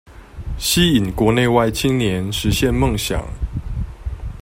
[0.57, 3.23] 吸引國內外青年實現夢想